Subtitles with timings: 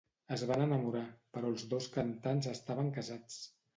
[0.35, 1.03] Es van enamorar,
[1.37, 3.37] però els dos cantants estaven casats.